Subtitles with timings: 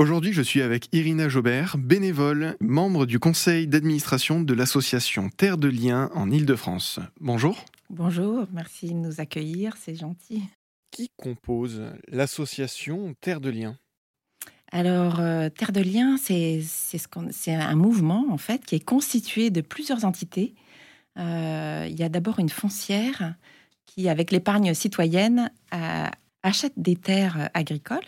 [0.00, 5.68] Aujourd'hui, je suis avec Irina Jobert, bénévole, membre du conseil d'administration de l'association Terre de
[5.68, 7.00] Liens en Ile-de-France.
[7.20, 7.66] Bonjour.
[7.90, 10.42] Bonjour, merci de nous accueillir, c'est gentil.
[10.90, 13.76] Qui compose l'association Terre de Liens?
[14.72, 19.60] Alors, euh, Terre de Liens, c'est ce un mouvement en fait qui est constitué de
[19.60, 20.54] plusieurs entités.
[21.18, 23.34] Euh, il y a d'abord une foncière
[23.84, 25.52] qui, avec l'épargne citoyenne,
[26.42, 28.06] achète des terres agricoles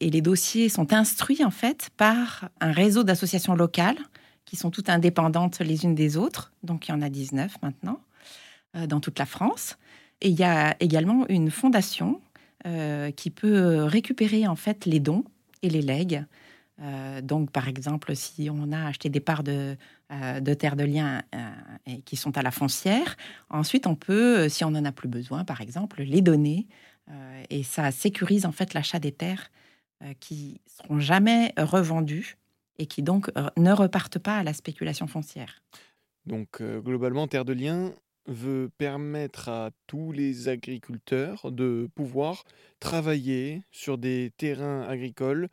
[0.00, 3.98] et les dossiers sont instruits en fait par un réseau d'associations locales
[4.46, 6.52] qui sont toutes indépendantes les unes des autres.
[6.64, 8.00] Donc il y en a 19 maintenant
[8.76, 9.76] euh, dans toute la France.
[10.22, 12.20] Et il y a également une fondation
[12.66, 15.24] euh, qui peut récupérer en fait les dons
[15.62, 16.24] et les legs.
[16.82, 19.76] Euh, donc, par exemple, si on a acheté des parts de,
[20.58, 21.22] terres de liens
[21.86, 23.16] et qui sont à la foncière,
[23.50, 26.66] ensuite on peut, si on en a plus besoin, par exemple, les donner.
[27.50, 29.50] et ça sécurise en fait l'achat des terres
[30.18, 32.38] qui seront jamais revendus
[32.80, 35.62] et qui donc euh, ne repartent pas à la spéculation foncière.
[36.26, 37.92] Donc euh, globalement, Terre de Liens
[38.26, 42.44] veut permettre à tous les agriculteurs de pouvoir
[42.80, 45.48] travailler sur des terrains agricoles,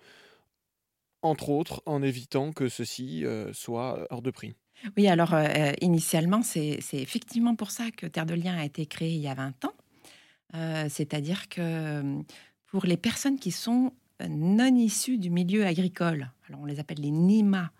[1.21, 4.53] entre autres en évitant que ceci soit hors de prix.
[4.95, 5.33] Oui, alors
[5.81, 9.33] initialement, c'est effectivement pour ça que Terre de Liens a été créée il y a
[9.33, 10.87] 20 ans.
[10.89, 12.21] C'est-à-dire que
[12.67, 13.93] pour les personnes qui sont
[14.27, 16.31] non issus du milieu agricole.
[16.47, 17.71] Alors on les appelle les NIMA,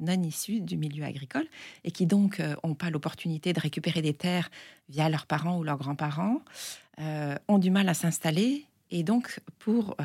[0.00, 1.46] non issus du milieu agricole,
[1.84, 4.50] et qui donc n'ont euh, pas l'opportunité de récupérer des terres
[4.88, 6.42] via leurs parents ou leurs grands-parents,
[7.00, 8.64] euh, ont du mal à s'installer.
[8.90, 10.04] Et donc, pour euh,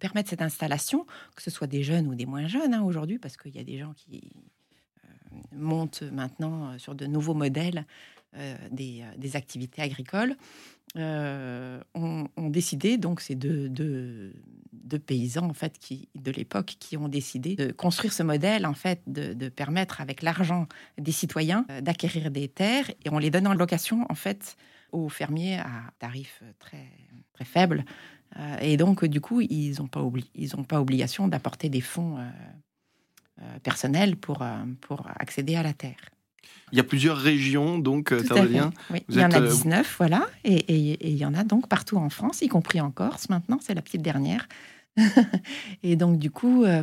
[0.00, 3.36] permettre cette installation, que ce soit des jeunes ou des moins jeunes hein, aujourd'hui, parce
[3.36, 4.32] qu'il y a des gens qui
[5.52, 7.86] montent maintenant sur de nouveaux modèles
[8.70, 10.36] des, activités agricoles,
[10.96, 14.32] ont, décidé, donc ces deux,
[14.98, 18.74] de paysans en fait qui de l'époque qui ont décidé de construire ce modèle en
[18.74, 20.66] fait de, permettre avec l'argent
[20.98, 24.56] des citoyens euh, d'acquérir des terres et en les donnant en location en fait
[24.92, 26.88] aux fermiers à tarif très
[27.32, 27.84] très faible
[28.36, 30.02] euh, et donc du coup ils n'ont pas
[30.34, 34.44] ils ont pas obligation d'apporter des fonds euh, personnels pour
[34.80, 36.10] pour accéder à la terre.
[36.72, 39.04] Il y a plusieurs régions, donc, Terre Oui.
[39.08, 40.26] il y en a 19, voilà.
[40.44, 43.58] Et, et, il y en a donc partout en France, y compris en Corse maintenant,
[43.62, 44.46] c'est la petite dernière.
[45.82, 46.82] Et donc, du coup, euh,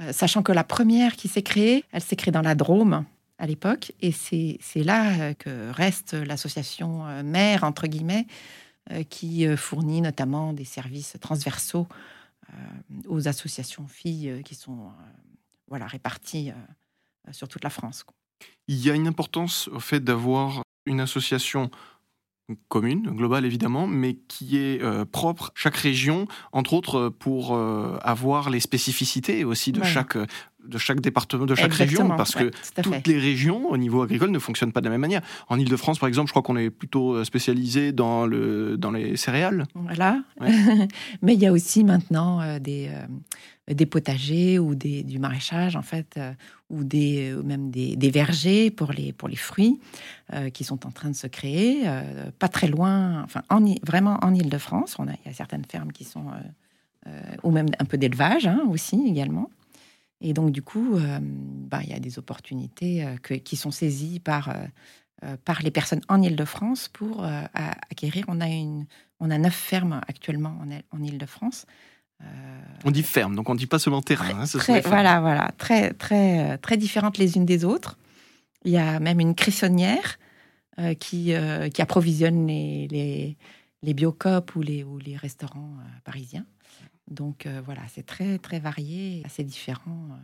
[0.00, 3.04] euh, sachant que la première qui s'est créée, elle s'est créée dans la Drôme
[3.38, 8.26] à l'époque, et c'est là euh, que reste l'association mère, entre guillemets,
[9.10, 11.86] qui fournit notamment des services transversaux
[13.06, 14.90] aux associations filles qui sont
[15.66, 16.52] voilà, réparties
[17.30, 18.06] sur toute la France.
[18.66, 21.70] Il y a une importance au fait d'avoir une association
[22.68, 27.98] commune, globale évidemment, mais qui est euh, propre chaque région, entre autres euh, pour euh,
[28.02, 30.16] avoir les spécificités aussi de chaque
[30.68, 32.50] de chaque département, de chaque région, parce que
[32.82, 35.22] toutes les régions au niveau agricole ne fonctionnent pas de la même manière.
[35.48, 39.64] En Ile-de-France, par exemple, je crois qu'on est plutôt spécialisé dans le dans les céréales.
[39.74, 40.22] Voilà,
[41.22, 42.90] mais il y a aussi maintenant des
[43.74, 46.32] des potagers ou des, du maraîchage en fait, euh,
[46.70, 49.78] ou des euh, même des, des, vergers pour les pour les fruits
[50.32, 51.84] euh, qui sont en train de se créer,
[52.38, 55.92] pas très loin, enfin en, vraiment en Île-de-France, on a il y a certaines fermes
[55.92, 56.26] qui sont
[57.42, 59.50] ou même un peu d'élevage hein, aussi également.
[60.20, 64.54] Et donc du coup, bah, il y a des opportunités que, qui sont saisies par
[65.44, 67.24] par les personnes en Île-de-France pour
[67.54, 68.24] acquérir.
[68.28, 68.86] On a une
[69.20, 71.66] on a neuf fermes actuellement en, en Île-de-France.
[72.22, 72.24] Euh,
[72.84, 74.42] on dit ferme, donc on ne dit pas seulement terrain.
[74.42, 77.96] Hein, voilà, voilà, très, très, euh, très différentes les unes des autres.
[78.64, 80.18] Il y a même une crissonnière
[80.80, 81.32] euh, qui,
[81.72, 83.36] qui approvisionne les, les,
[83.82, 86.46] les biocopes ou les, restaurants parisiens.
[87.08, 90.18] Donc voilà, c'est très, très varié, assez différent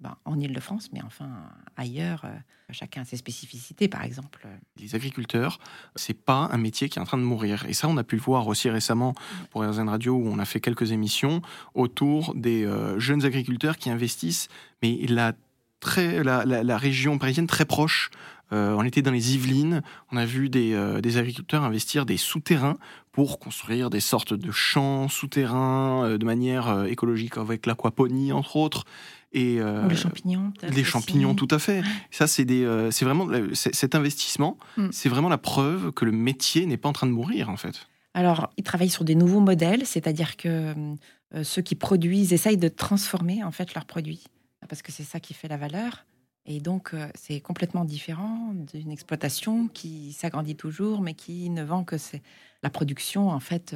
[0.00, 1.28] ben, en Ile-de-France, mais enfin
[1.76, 2.30] ailleurs, euh,
[2.70, 4.46] chacun a ses spécificités, par exemple.
[4.76, 5.58] Les agriculteurs,
[5.96, 7.66] c'est pas un métier qui est en train de mourir.
[7.66, 9.14] Et ça, on a pu le voir aussi récemment
[9.50, 11.42] pour RZN Radio, où on a fait quelques émissions
[11.74, 14.48] autour des euh, jeunes agriculteurs qui investissent,
[14.82, 15.32] mais la,
[15.80, 18.10] très, la, région parisienne très proche.
[18.52, 22.76] Euh, on était dans les Yvelines, on a vu des, des agriculteurs investir des souterrains
[23.12, 28.84] pour construire des sortes de champs souterrains de manière écologique avec l'aquaponie, entre autres.
[29.32, 30.52] Et, euh, les champignons.
[30.62, 31.82] Les champignons, tout à fait.
[32.10, 34.88] Ça, c'est des, euh, c'est vraiment cet investissement, mm.
[34.90, 37.86] c'est vraiment la preuve que le métier n'est pas en train de mourir en fait.
[38.14, 40.74] Alors, ils travaillent sur des nouveaux modèles, c'est-à-dire que
[41.34, 44.24] euh, ceux qui produisent essayent de transformer en fait leurs produits,
[44.68, 46.06] parce que c'est ça qui fait la valeur.
[46.46, 51.96] Et donc, c'est complètement différent d'une exploitation qui s'agrandit toujours, mais qui ne vend que
[52.62, 53.74] la production en fait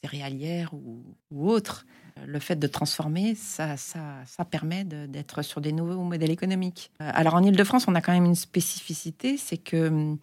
[0.00, 1.86] céréalière ou, autre.
[2.26, 6.90] Le fait de transformer, ça, ça, ça permet d'être sur des nouveaux modèles économiques.
[6.98, 10.18] Alors en Ile-de-France, on a quand même une spécificité, c'est que hum,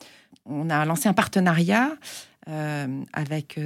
[0.46, 1.96] on a lancé un partenariat
[3.14, 3.60] avec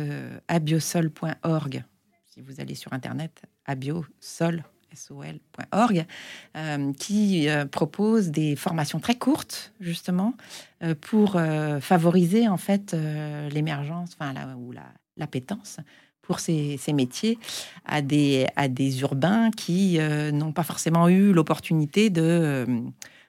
[0.47, 1.83] abiosol.org.
[2.27, 4.63] Si vous allez sur Internet, abiosol
[4.95, 6.06] sol.org,
[6.56, 10.33] euh, qui euh, propose des formations très courtes, justement,
[10.83, 11.39] euh, pour
[11.81, 12.95] favoriser en fait
[13.51, 14.86] l'émergence, enfin, la, ou la,
[15.18, 15.77] l'appétence
[16.21, 17.39] pour ces, ces, métiers
[17.86, 19.97] à des, à des urbains qui
[20.31, 22.68] n'ont pas forcément eu l'opportunité de,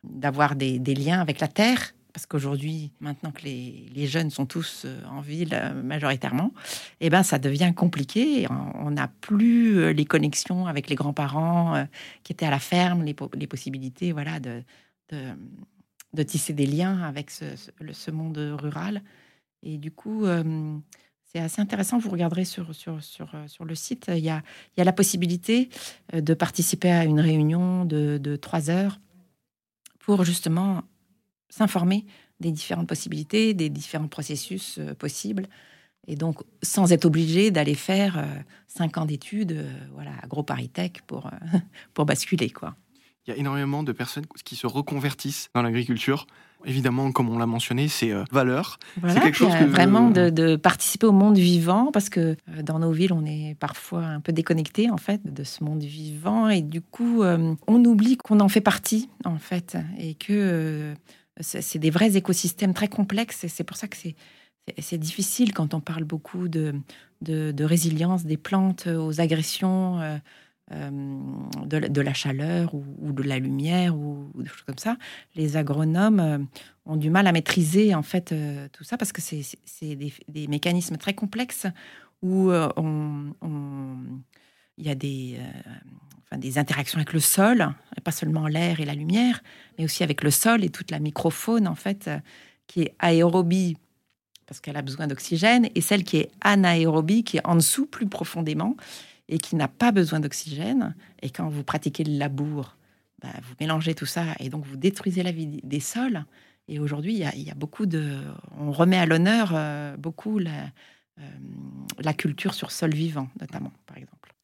[0.04, 5.02] d'avoir des liens avec la terre parce qu'aujourd'hui, maintenant que les, jeunes sont tous euh,
[5.06, 6.52] en ville euh, majoritairement,
[7.00, 8.46] eh ben, ça devient compliqué.
[8.74, 11.86] On n'a plus euh, les connexions avec les grands-parents
[12.22, 13.14] qui étaient à la ferme, les,
[13.46, 14.62] possibilités voilà, de,
[16.24, 19.00] tisser des liens avec ce, monde rural.
[19.62, 20.26] Et du coup,
[21.24, 21.96] c'est assez intéressant.
[21.96, 24.42] Vous regarderez sur, sur, sur, sur le site, il y, a,
[24.76, 25.70] il y a la possibilité
[26.12, 29.00] de participer à une réunion de trois heures
[30.00, 30.82] pour justement
[31.50, 32.06] s'informer
[32.40, 35.46] des différentes possibilités, des différents processus euh, possibles.
[36.06, 38.24] Et donc, sans être obligé d'aller faire euh,
[38.66, 41.30] cinq ans d'études, euh, voilà, à Gros Paris Tech pour,
[41.94, 42.74] pour basculer, quoi.
[43.26, 46.26] Il y a énormément de personnes qui se reconvertissent dans l'agriculture.
[46.64, 48.78] Évidemment, comme on l'a mentionné, c'est valeur.
[49.06, 53.12] c'est quelque chose vraiment de, de, participer au monde vivant, parce que dans nos villes,
[53.12, 57.22] on est parfois un peu déconnecté en fait de ce monde vivant, et du coup,
[57.22, 60.94] on oublie qu'on en fait partie en fait, et que
[61.40, 63.96] c'est des vrais écosystèmes très complexes et c'est pour ça que
[64.78, 66.74] c'est difficile quand on parle beaucoup de,
[67.22, 70.18] de, résilience des plantes aux agressions euh,
[70.72, 70.90] euh,
[71.66, 74.96] de, la chaleur ou, de la lumière ou, des choses comme ça.
[75.34, 76.38] Les agronomes euh,
[76.86, 78.34] ont du mal à maîtriser en fait
[78.72, 79.96] tout ça parce que c'est
[80.28, 81.66] des, mécanismes très complexes
[82.22, 83.32] où on,
[84.76, 85.38] il y a des,
[86.36, 89.42] des interactions avec le sol, pas seulement l'air et la lumière,
[89.78, 92.18] mais aussi avec le sol et toute la microfaune, en fait, euh,
[92.66, 93.76] qui est aérobie,
[94.46, 98.06] parce qu'elle a besoin d'oxygène, et celle qui est anaérobie, qui est en dessous, plus
[98.06, 98.76] profondément,
[99.28, 100.94] et qui n'a pas besoin d'oxygène.
[101.22, 102.76] Et quand vous pratiquez le labour,
[103.22, 106.24] bah, vous mélangez tout ça, et donc vous détruisez la vie des sols.
[106.68, 108.16] Et aujourd'hui, il, y, a beaucoup de...
[108.58, 110.70] On remet à l'honneur euh, beaucoup la,
[111.18, 111.22] euh,
[111.98, 113.72] la culture sur sol vivant, notamment.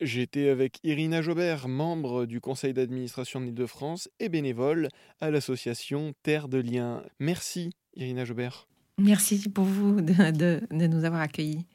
[0.00, 4.88] J'étais avec Irina Jobert, membre du conseil d'administration de l'Île-de-France et bénévole
[5.20, 7.02] à l'association Terre de Liens.
[7.18, 8.68] Merci Irina Jobert.
[8.98, 11.66] Merci pour vous de nous avoir accueillis.